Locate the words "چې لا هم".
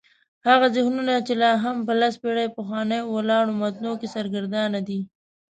1.27-1.77